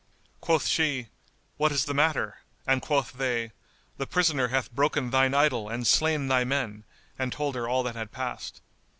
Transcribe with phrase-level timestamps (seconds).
[0.39, 1.09] Quoth she,
[1.57, 3.51] "What is the matter?" and quoth they,
[3.97, 6.85] "The prisoner hath broken thine idol and slain thy men,"
[7.19, 8.61] and told her all that had passed.